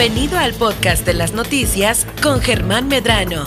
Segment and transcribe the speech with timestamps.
[0.00, 3.44] Bienvenido al podcast de las noticias con Germán Medrano.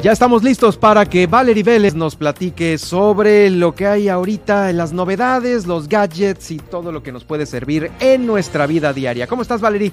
[0.00, 4.92] Ya estamos listos para que Valerie Vélez nos platique sobre lo que hay ahorita, las
[4.92, 9.26] novedades, los gadgets y todo lo que nos puede servir en nuestra vida diaria.
[9.26, 9.90] ¿Cómo estás, Valerie?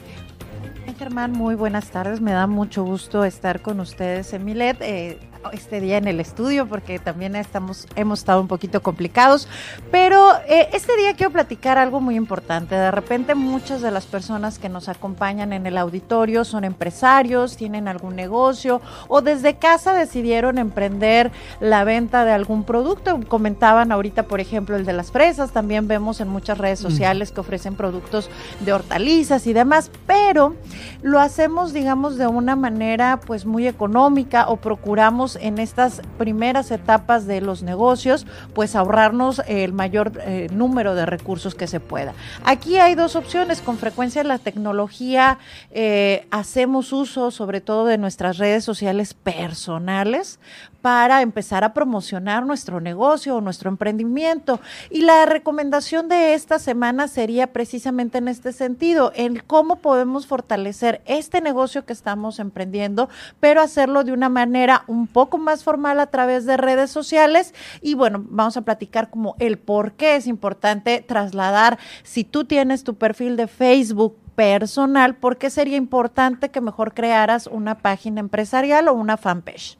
[0.99, 2.21] Germán, muy buenas tardes.
[2.21, 4.77] Me da mucho gusto estar con ustedes en Milet.
[4.81, 5.19] Eh,
[5.51, 9.47] este día en el estudio porque también estamos, hemos estado un poquito complicados.
[9.91, 12.75] Pero eh, este día quiero platicar algo muy importante.
[12.75, 17.87] De repente muchas de las personas que nos acompañan en el auditorio son empresarios, tienen
[17.87, 23.19] algún negocio o desde casa decidieron emprender la venta de algún producto.
[23.27, 25.51] Comentaban ahorita, por ejemplo, el de las fresas.
[25.51, 30.55] También vemos en muchas redes sociales que ofrecen productos de hortalizas y demás, pero
[31.01, 37.25] lo hacemos, digamos, de una manera pues muy económica o procuramos en estas primeras etapas
[37.25, 42.13] de los negocios, pues ahorrarnos el mayor eh, número de recursos que se pueda.
[42.43, 43.61] Aquí hay dos opciones.
[43.61, 45.39] Con frecuencia la tecnología
[45.71, 50.39] eh, hacemos uso sobre todo de nuestras redes sociales personales
[50.85, 54.59] para empezar a promocionar nuestro negocio o nuestro emprendimiento.
[54.91, 61.01] Y la recomendación de esta semana sería precisamente en este sentido, en cómo podemos fortalecer
[61.07, 66.11] este negocio que estamos emprendiendo, pero hacerlo de una manera un poco más formal a
[66.11, 67.55] través de redes sociales.
[67.81, 72.83] Y bueno, vamos a platicar como el por qué es importante trasladar, si tú tienes
[72.83, 78.87] tu perfil de Facebook, personal, ¿por qué sería importante que mejor crearas una página empresarial
[78.87, 79.79] o una fanpage?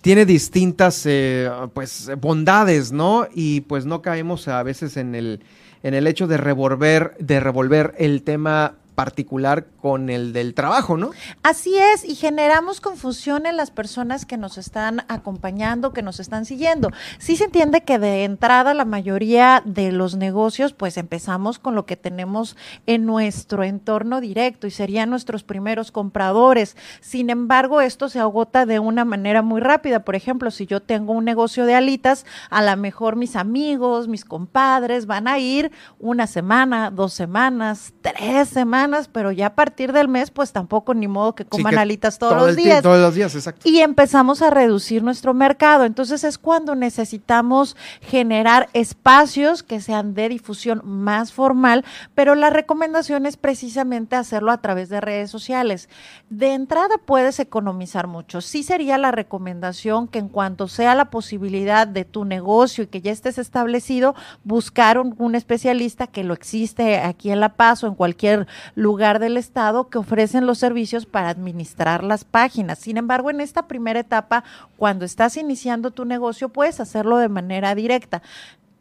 [0.00, 3.26] Tiene distintas eh, pues bondades, ¿no?
[3.34, 5.40] Y pues no caemos a veces en el
[5.82, 11.10] en el hecho de revolver de revolver el tema particular con el del trabajo, ¿no?
[11.42, 16.44] Así es, y generamos confusión en las personas que nos están acompañando, que nos están
[16.44, 16.90] siguiendo.
[17.18, 21.86] Sí se entiende que de entrada la mayoría de los negocios, pues empezamos con lo
[21.86, 26.76] que tenemos en nuestro entorno directo y serían nuestros primeros compradores.
[27.00, 30.04] Sin embargo, esto se agota de una manera muy rápida.
[30.04, 34.24] Por ejemplo, si yo tengo un negocio de alitas, a lo mejor mis amigos, mis
[34.24, 40.08] compadres van a ir una semana, dos semanas, tres semanas pero ya a partir del
[40.08, 42.82] mes, pues tampoco ni modo que coman alitas todos los días.
[42.82, 43.68] Todos los días, exacto.
[43.68, 45.84] Y empezamos a reducir nuestro mercado.
[45.84, 51.84] Entonces es cuando necesitamos generar espacios que sean de difusión más formal,
[52.14, 55.88] pero la recomendación es precisamente hacerlo a través de redes sociales.
[56.30, 58.40] De entrada puedes economizar mucho.
[58.40, 63.00] Sí sería la recomendación que en cuanto sea la posibilidad de tu negocio y que
[63.00, 67.86] ya estés establecido, buscar un, un especialista que lo existe aquí en La Paz o
[67.86, 72.78] en cualquier lugar del Estado que ofrecen los servicios para administrar las páginas.
[72.78, 74.44] Sin embargo, en esta primera etapa,
[74.76, 78.22] cuando estás iniciando tu negocio, puedes hacerlo de manera directa.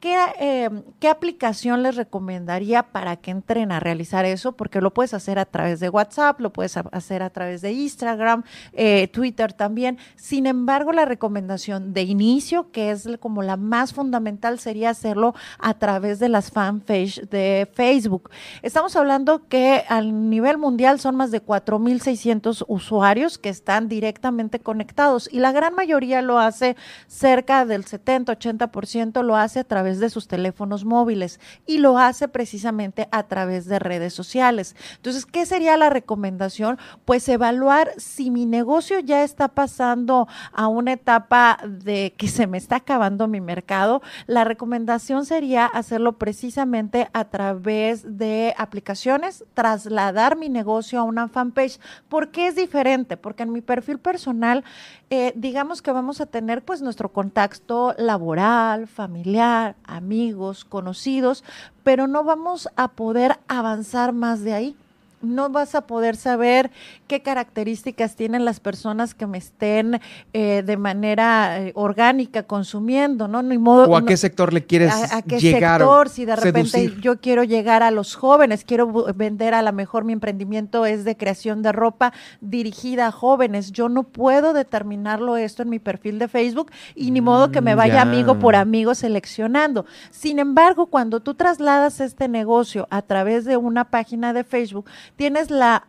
[0.05, 0.69] Eh,
[0.99, 4.51] ¿Qué, aplicación les recomendaría para que entren a realizar eso?
[4.53, 8.43] Porque lo puedes hacer a través de WhatsApp, lo puedes hacer a través de Instagram,
[8.73, 9.97] eh, Twitter también.
[10.15, 15.75] Sin embargo, la recomendación de inicio, que es como la más fundamental, sería hacerlo a
[15.75, 18.29] través de las fanpage de Facebook.
[18.61, 25.29] Estamos hablando que a nivel mundial son más de 4.600 usuarios que están directamente conectados
[25.31, 26.75] y la gran mayoría lo hace
[27.07, 33.07] cerca del 70-80% lo hace a través de sus teléfonos móviles y lo hace precisamente
[33.11, 34.75] a través de redes sociales.
[34.95, 36.77] Entonces, ¿qué sería la recomendación?
[37.05, 42.57] Pues evaluar si mi negocio ya está pasando a una etapa de que se me
[42.57, 44.01] está acabando mi mercado.
[44.27, 51.79] La recomendación sería hacerlo precisamente a través de aplicaciones, trasladar mi negocio a una fanpage.
[52.09, 53.17] ¿Por qué es diferente?
[53.17, 54.63] Porque en mi perfil personal,
[55.09, 61.43] eh, digamos que vamos a tener pues nuestro contacto laboral, familiar, amigos, conocidos,
[61.83, 64.75] pero no vamos a poder avanzar más de ahí
[65.23, 66.71] no vas a poder saber
[67.07, 69.99] qué características tienen las personas que me estén
[70.33, 73.41] eh, de manera eh, orgánica consumiendo, ¿no?
[73.41, 76.35] Ni modo, o a qué sector le quieres a, a qué llegar sector, si de
[76.35, 81.05] repente yo quiero llegar a los jóvenes, quiero vender a lo mejor mi emprendimiento es
[81.05, 86.19] de creación de ropa dirigida a jóvenes, yo no puedo determinarlo esto en mi perfil
[86.19, 89.85] de Facebook y ni modo que me mm, vaya amigo por amigo seleccionando.
[90.11, 95.51] Sin embargo, cuando tú trasladas este negocio a través de una página de Facebook, tienes
[95.51, 95.85] la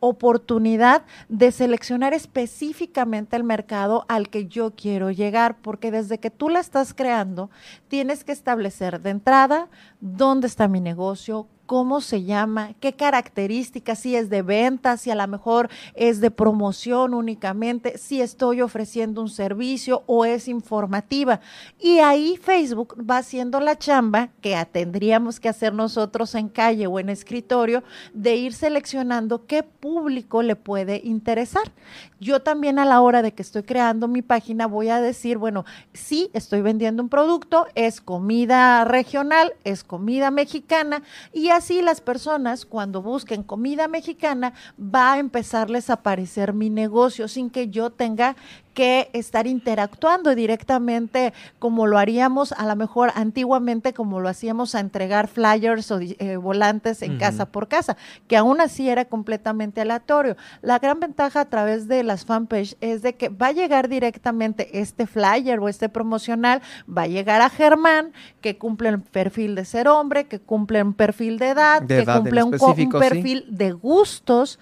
[0.00, 6.48] oportunidad de seleccionar específicamente el mercado al que yo quiero llegar, porque desde que tú
[6.48, 7.50] la estás creando,
[7.88, 9.68] tienes que establecer de entrada
[10.00, 15.14] dónde está mi negocio, cómo se llama, qué características, si es de venta, si a
[15.14, 21.40] lo mejor es de promoción únicamente, si estoy ofreciendo un servicio o es informativa.
[21.78, 26.98] Y ahí Facebook va haciendo la chamba que tendríamos que hacer nosotros en calle o
[27.00, 27.84] en escritorio
[28.14, 31.70] de ir seleccionando qué público le puede interesar.
[32.18, 35.66] Yo también a la hora de que estoy creando mi página voy a decir, bueno,
[35.92, 41.02] sí, estoy vendiendo un producto, es comida regional, es comida mexicana
[41.34, 47.26] y así las personas cuando busquen comida mexicana va a empezarles a aparecer mi negocio
[47.26, 48.36] sin que yo tenga
[48.78, 54.78] que estar interactuando directamente como lo haríamos a lo mejor antiguamente, como lo hacíamos a
[54.78, 57.96] entregar flyers o eh, volantes en casa por casa,
[58.28, 60.36] que aún así era completamente aleatorio.
[60.62, 64.78] La gran ventaja a través de las fanpage es de que va a llegar directamente
[64.78, 69.64] este flyer o este promocional, va a llegar a Germán, que cumple el perfil de
[69.64, 72.52] ser hombre, que cumple un perfil de edad, que cumple un,
[72.92, 74.60] perfil de gustos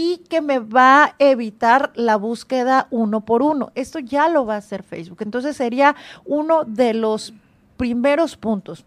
[0.00, 3.72] y que me va a evitar la búsqueda uno por uno.
[3.74, 5.22] Esto ya lo va a hacer Facebook.
[5.22, 7.34] Entonces sería uno de los
[7.76, 8.84] primeros puntos.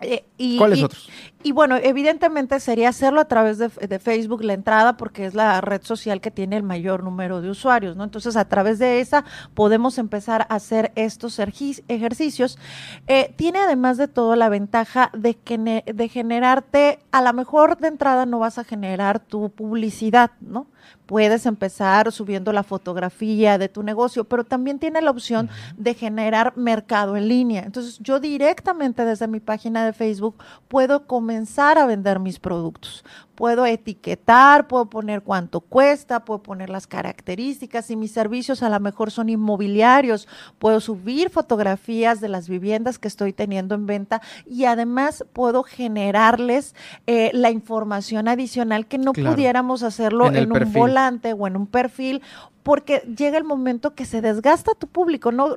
[0.00, 1.08] Eh, y, ¿Cuáles otros?
[1.42, 5.82] Y bueno, evidentemente sería hacerlo a través de, Facebook la entrada porque es la red
[5.82, 8.04] social que tiene el mayor número de usuarios, ¿no?
[8.04, 12.58] Entonces a través de esa podemos empezar a hacer estos ejercicios.
[13.06, 17.88] Eh, tiene además de todo la ventaja de, que, de generarte, a lo mejor de
[17.88, 20.66] entrada no vas a generar tu publicidad, ¿no?
[21.06, 26.56] puedes empezar subiendo la fotografía de tu negocio, pero también tiene la opción de generar
[26.56, 27.64] mercado en línea.
[27.64, 30.36] Entonces, yo directamente desde mi página de Facebook
[30.68, 31.29] puedo comenzar
[31.78, 33.04] a vender mis productos
[33.40, 38.78] puedo etiquetar, puedo poner cuánto cuesta, puedo poner las características y mis servicios a lo
[38.80, 40.28] mejor son inmobiliarios,
[40.58, 46.74] puedo subir fotografías de las viviendas que estoy teniendo en venta y además puedo generarles
[47.06, 52.20] eh, la información adicional que no pudiéramos hacerlo en, un volante o en un perfil
[52.62, 55.56] porque llega el momento que se desgasta tu público, no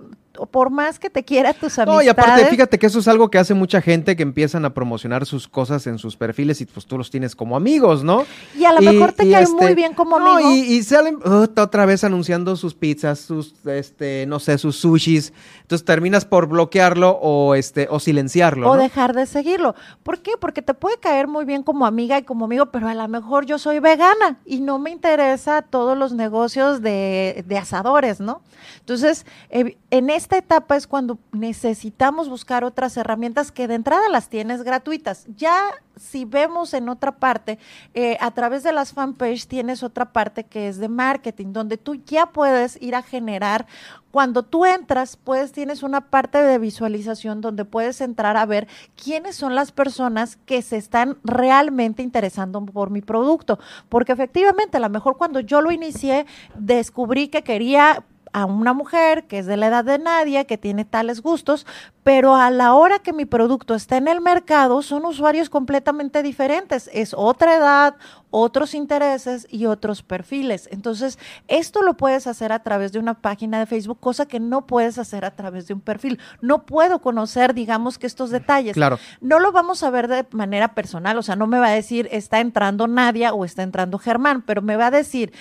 [0.52, 1.88] por más que te quiera tus amistades.
[1.88, 4.74] No, y aparte, fíjate que eso es algo que hace mucha gente que empiezan a
[4.74, 8.26] promocionar sus cosas en sus perfiles y pues tú los tienes como amigos, ¿no?
[8.56, 10.52] Y a lo mejor te cae muy este, bien como amigo.
[10.52, 15.34] Y, y salen otra vez anunciando sus pizzas, sus, este, no sé, sus sushis.
[15.62, 18.70] Entonces terminas por bloquearlo o, este, o silenciarlo.
[18.70, 19.76] O dejar de seguirlo.
[20.04, 20.32] ¿Por qué?
[20.40, 23.46] Porque te puede caer muy bien como amiga y como amigo, pero a lo mejor
[23.46, 28.42] yo soy vegana y no me interesa todos los negocios de, de asadores, ¿no?
[28.80, 34.64] Entonces, en esta etapa es cuando necesitamos buscar otras herramientas que de entrada las tienes
[34.64, 35.26] gratuitas.
[35.38, 37.60] Ya si vemos en otra parte,
[37.94, 41.96] eh, a través de las fanpage tienes otra parte que es de marketing, donde tú
[41.96, 43.66] ya puedes ir a generar,
[44.12, 49.36] cuando tú entras, pues tienes una parte de visualización donde puedes entrar a ver quiénes
[49.36, 53.58] son las personas que se están realmente interesando por mi producto,
[53.90, 59.26] porque efectivamente, a lo mejor cuando yo lo inicié, descubrí que quería a una mujer
[59.26, 61.66] que es de la edad de Nadia, que tiene tales gustos,
[62.04, 66.90] pero a la hora que mi producto está en el mercado son usuarios completamente diferentes.
[66.94, 67.96] Es otra edad,
[68.30, 70.68] otros intereses y otros perfiles.
[70.72, 71.18] Entonces,
[71.48, 74.98] esto lo puedes hacer a través de una página de Facebook, cosa que no puedes
[74.98, 76.20] hacer a través de un perfil.
[76.42, 78.74] No puedo conocer, digamos, que estos detalles.
[78.74, 79.00] Claro.
[79.22, 82.10] No lo vamos a ver de manera personal, o sea, no me va a decir
[82.12, 85.32] está entrando Nadia o está entrando Germán, pero me va a decir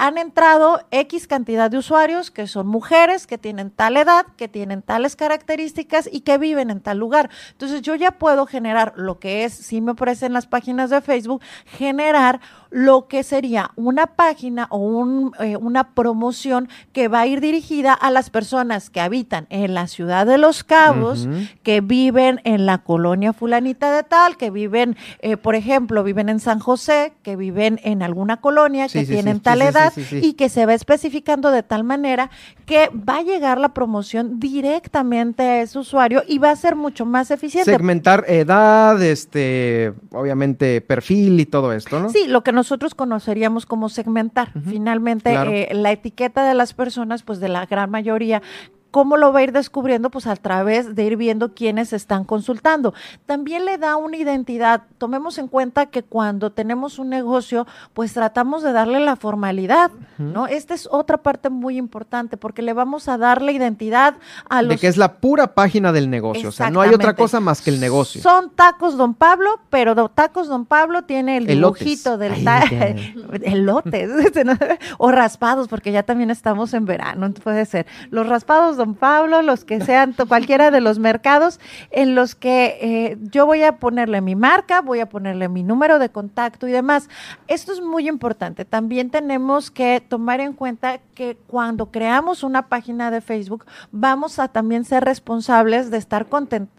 [0.00, 4.80] han entrado X cantidad de usuarios que son mujeres, que tienen tal edad, que tienen
[4.80, 7.30] tales características y que viven en tal lugar.
[7.52, 11.42] Entonces yo ya puedo generar lo que es, si me aparecen las páginas de Facebook,
[11.66, 17.40] generar lo que sería una página o un, eh, una promoción que va a ir
[17.40, 21.28] dirigida a las personas que habitan en la ciudad de Los Cabos,
[21.62, 26.40] que viven en la colonia fulanita de tal, que viven, eh, por ejemplo, viven en
[26.40, 30.74] San José, que viven en alguna colonia, que tienen tal edad y que se va
[30.74, 32.30] especificando de tal manera
[32.66, 37.04] que va a llegar la promoción directamente a ese usuario y va a ser mucho
[37.04, 37.70] más eficiente.
[37.70, 42.10] Segmentar edad, este, obviamente perfil y todo esto, ¿no?
[42.10, 44.52] Sí, lo que nosotros conoceríamos como segmentar.
[44.62, 48.42] Finalmente, eh, la etiqueta de las personas, pues de la gran mayoría
[48.90, 50.10] ¿Cómo lo va a ir descubriendo?
[50.10, 52.94] Pues a través de ir viendo quiénes están consultando.
[53.26, 54.82] También le da una identidad.
[54.98, 60.46] Tomemos en cuenta que cuando tenemos un negocio, pues tratamos de darle la formalidad, ¿no?
[60.46, 64.14] Esta es otra parte muy importante porque le vamos a dar la identidad
[64.48, 64.70] a los...
[64.70, 67.60] De que es la pura página del negocio, o sea, no hay otra cosa más
[67.60, 68.20] que el negocio.
[68.22, 72.32] Son tacos Don Pablo, pero tacos Don Pablo tiene el dibujito del
[73.42, 74.10] elotes
[74.98, 77.86] o raspados, porque ya también estamos en verano, puede ser.
[78.10, 81.60] Los raspados Don Pablo, los que sean cualquiera de los mercados
[81.90, 85.98] en los que eh, yo voy a ponerle mi marca, voy a ponerle mi número
[85.98, 87.10] de contacto y demás.
[87.46, 88.64] Esto es muy importante.
[88.64, 94.48] También tenemos que tomar en cuenta que cuando creamos una página de Facebook, vamos a
[94.48, 96.26] también ser responsables de estar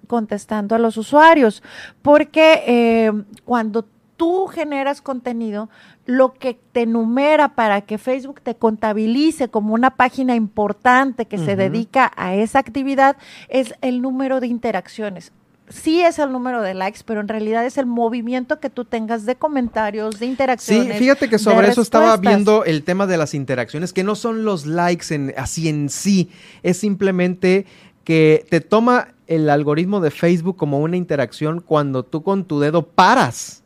[0.08, 1.62] contestando a los usuarios,
[2.01, 3.12] porque eh,
[3.46, 3.86] cuando
[4.22, 5.68] tú generas contenido,
[6.06, 11.56] lo que te numera para que Facebook te contabilice como una página importante que se
[11.56, 13.18] dedica a esa actividad
[13.50, 15.32] es el número de interacciones.
[15.70, 19.25] Sí es el número de likes, pero en realidad es el movimiento que tú tengas
[19.25, 20.94] de comentarios, de interacciones.
[20.94, 24.46] Sí, fíjate que sobre eso estaba viendo el tema de las interacciones, que no son
[24.46, 26.30] los likes en, así en sí,
[26.62, 27.66] es simplemente
[28.04, 32.86] que te toma el algoritmo de Facebook como una interacción cuando tú con tu dedo
[32.86, 33.62] paras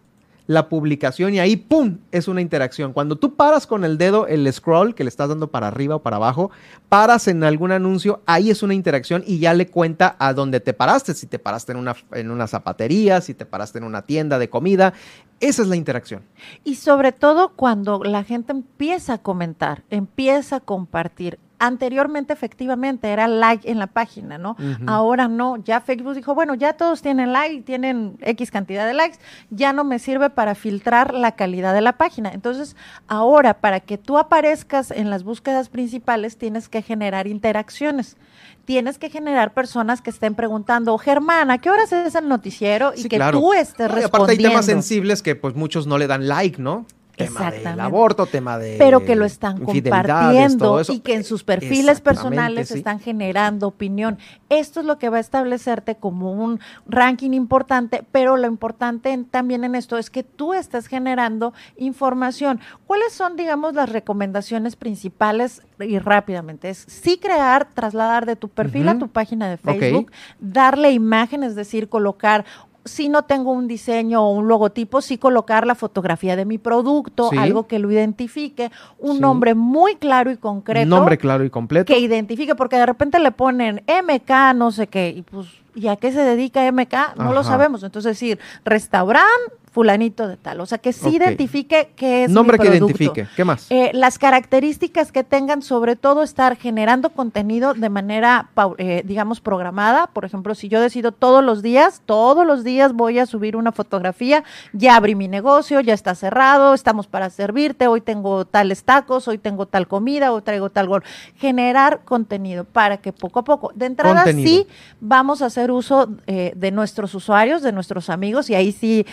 [0.48, 2.94] la publicación y ahí, ¡pum!, es una interacción.
[2.94, 6.02] Cuando tú paras con el dedo, el scroll que le estás dando para arriba o
[6.02, 6.52] para abajo,
[6.90, 10.74] paras en algún anuncio, ahí es una interacción y ya le cuenta a dónde te
[10.74, 14.40] paraste, si te paraste en una, en una zapatería, si te paraste en una tienda
[14.40, 14.94] de comida,
[15.40, 16.24] esa es la interacción.
[16.64, 23.28] Y sobre todo cuando la gente empieza a comentar, empieza a compartir, anteriormente efectivamente era
[23.28, 24.56] like en la página, ¿no?
[24.88, 29.18] Ahora no, ya Facebook dijo, bueno, ya todos tienen like, tienen X cantidad de likes,
[29.50, 32.32] ya no me sirve para filtrar la calidad de la página.
[32.34, 32.76] Entonces,
[33.08, 38.18] ahora para que tú aparezcas en las búsquedas principales, tienes que generar interacciones.
[38.66, 42.94] Tienes que generar personas que estén preguntando, Germán, ¿a qué horas es el noticiero?
[42.96, 44.08] Y que tú estés respondiendo.
[44.08, 46.86] aparte hay temas sensibles que pues muchos no le dan like, ¿no?
[47.16, 52.02] Tema del aborto, tema de pero que lo están compartiendo y que en sus perfiles
[52.02, 54.18] personales están generando opinión.
[54.50, 59.64] Esto es lo que va a establecerte como un ranking importante, pero lo importante también
[59.64, 62.60] en esto es que tú estés generando información.
[62.86, 66.70] ¿Cuáles son, digamos, las recomendaciones principales y rápidamente?
[66.70, 71.56] Es sí crear, trasladar de tu perfil a tu página de Facebook, darle imagen, es
[71.56, 72.46] decir, colocar
[72.86, 77.32] si no tengo un diseño o un logotipo, sí colocar la fotografía de mi producto,
[77.38, 80.84] algo que lo identifique, un nombre muy claro y concreto.
[80.84, 81.92] Un nombre claro y completo.
[81.92, 85.98] Que identifique, porque de repente le ponen MK, no sé qué, y pues, ¿y a
[85.98, 87.17] qué se dedica MK?
[87.17, 87.84] No lo sabemos.
[87.84, 90.62] Entonces, decir, restaurante fulanito de tal.
[90.62, 93.27] O sea, que sí identifique qué es Nombre que identifique.
[93.36, 93.67] ¿Qué más?
[93.70, 100.08] Eh, las características que tengan, sobre todo, estar generando contenido de manera, eh, digamos, programada.
[100.08, 103.74] Por ejemplo, si yo decido todos los días, todos los días voy a subir una
[103.74, 109.27] fotografía, ya abrí mi negocio, ya está cerrado, estamos para servirte, hoy tengo tales tacos,
[109.27, 111.03] hoy tengo tal comida, hoy traigo tal gol.
[111.36, 114.67] Generar contenido para que poco a poco, de entrada sí
[115.01, 119.06] vamos a hacer uso eh, de nuestros usuarios, de nuestros amigos, y ahí sí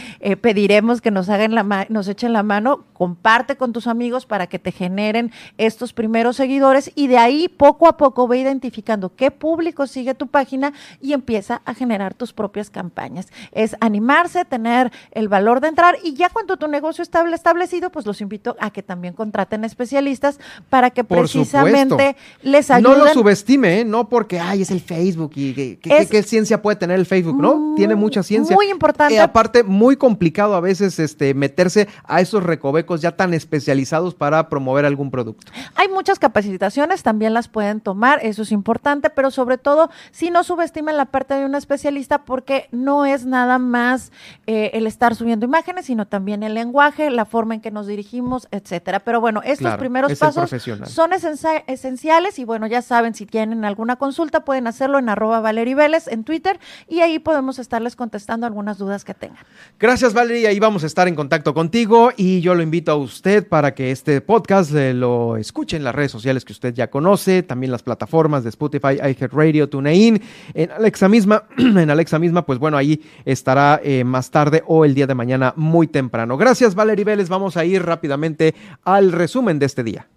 [0.54, 4.60] diremos que nos hagan la nos echen la mano, comparte con tus amigos para que
[4.60, 9.88] te generen estos primeros seguidores y de ahí poco a poco ve identificando qué público
[9.88, 13.26] sigue tu página y empieza a generar tus propias campañas.
[13.50, 18.06] Es animarse, tener el valor de entrar y ya cuando tu negocio está establecido, pues
[18.06, 20.38] los invito a que también contraten especialistas
[20.70, 22.98] para que precisamente les ayuden.
[22.98, 23.84] No lo subestime, ¿eh?
[23.84, 27.74] no porque, ay, es el Facebook y qué ciencia puede tener el Facebook, ¿no?
[27.76, 28.54] Tiene mucha ciencia.
[28.54, 29.14] Muy importante.
[29.14, 34.48] Y aparte, muy complicado a veces este, meterse a esos recovecos ya tan especializados para
[34.48, 35.50] promover algún producto.
[35.74, 40.44] Hay muchas capacitaciones, también las pueden tomar, eso es importante, pero sobre todo si no
[40.44, 44.12] subestimen la parte de un especialista porque no es nada más
[44.46, 48.48] eh, el estar subiendo imágenes, sino también el lenguaje, la forma en que nos dirigimos,
[48.50, 49.00] etcétera.
[49.00, 50.50] Pero bueno, estos primeros pasos
[50.86, 55.74] son esenciales y bueno, ya saben, si tienen alguna consulta pueden hacerlo en arroba Valerie
[55.74, 56.58] Vélez en Twitter
[56.88, 59.44] y ahí podemos estarles contestando algunas dudas que tengan.
[59.78, 62.96] Gracias, Valerie y ahí vamos a estar en contacto contigo y yo lo invito a
[62.96, 66.90] usted para que este podcast eh, lo escuche en las redes sociales que usted ya
[66.90, 70.20] conoce, también las plataformas de Spotify, iHeartRadio, TuneIn,
[70.54, 74.94] en Alexa misma, en Alexa misma, pues bueno, ahí estará eh, más tarde o el
[74.94, 76.36] día de mañana muy temprano.
[76.36, 80.08] Gracias Valerie Vélez, vamos a ir rápidamente al resumen de este día.